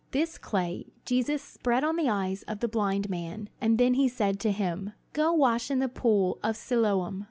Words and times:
This 0.09 0.39
clay 0.39 0.87
Jesus 1.05 1.43
spread 1.43 1.83
on 1.83 1.95
the 1.95 2.09
eyes 2.09 2.41
of 2.47 2.59
the 2.59 2.67
blind 2.67 3.07
man; 3.07 3.49
and 3.61 3.77
then 3.77 3.93
he 3.93 4.07
said 4.07 4.39
to 4.39 4.51
him: 4.51 4.93
"Go 5.13 5.31
wash 5.31 5.69
in 5.69 5.77
the 5.77 5.87
pool 5.87 6.39
of 6.41 6.57
Siloam." 6.57 7.19